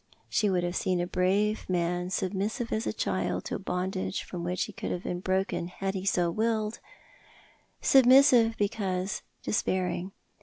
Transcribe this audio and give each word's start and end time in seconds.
She 0.29 0.49
would 0.49 0.63
have 0.63 0.75
seen 0.75 0.99
a 0.99 1.05
brave 1.05 1.69
man 1.69 2.09
submissive 2.09 2.73
as 2.73 2.87
a 2.87 2.91
child 2.91 3.45
to 3.45 3.55
a 3.57 3.59
bondage 3.59 4.23
from 4.23 4.43
which 4.43 4.63
he 4.63 4.73
could 4.73 4.89
have 4.89 5.23
broken 5.23 5.67
had 5.67 5.93
he 5.93 6.07
so 6.07 6.31
willed— 6.31 6.79
submissive 7.81 8.57
because 8.57 9.21
despairing. 9.43 10.11